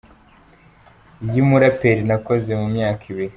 [1.33, 3.29] Y’umuraperi Nakoze, mu myaka ibiri.